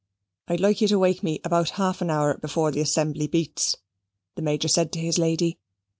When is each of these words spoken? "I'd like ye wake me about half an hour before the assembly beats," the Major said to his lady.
"I'd 0.47 0.59
like 0.59 0.81
ye 0.81 0.91
wake 0.95 1.21
me 1.21 1.39
about 1.43 1.69
half 1.77 2.01
an 2.01 2.09
hour 2.09 2.35
before 2.39 2.71
the 2.71 2.81
assembly 2.81 3.27
beats," 3.27 3.77
the 4.35 4.41
Major 4.41 4.67
said 4.67 4.91
to 4.93 4.99
his 4.99 5.19
lady. 5.19 5.59